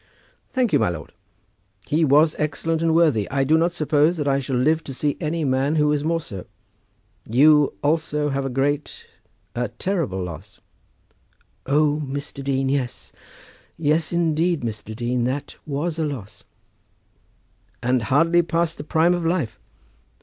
"Thank 0.49 0.73
you, 0.73 0.79
my 0.79 0.89
lord. 0.89 1.13
He 1.85 2.03
was 2.03 2.35
excellent 2.39 2.81
and 2.81 2.95
worthy. 2.95 3.29
I 3.29 3.43
do 3.43 3.55
not 3.55 3.71
suppose 3.71 4.17
that 4.17 4.27
I 4.27 4.39
shall 4.39 4.55
live 4.55 4.83
to 4.85 4.95
see 4.95 5.15
any 5.21 5.43
man 5.45 5.75
who 5.75 5.89
was 5.89 6.03
more 6.03 6.19
so. 6.19 6.47
You 7.29 7.75
also 7.83 8.29
have 8.29 8.43
a 8.43 8.49
great, 8.49 9.05
a 9.53 9.67
terrible 9.67 10.23
loss." 10.23 10.59
"O, 11.67 12.01
Mr. 12.03 12.43
Dean, 12.43 12.67
yes; 12.67 13.11
yes, 13.77 14.11
indeed, 14.11 14.61
Mr. 14.61 14.95
Dean. 14.95 15.25
That 15.25 15.57
was 15.67 15.99
a 15.99 16.03
loss." 16.03 16.45
"And 17.83 18.01
hardly 18.01 18.41
past 18.41 18.79
the 18.79 18.83
prime 18.83 19.13
of 19.13 19.23
life!" 19.23 19.59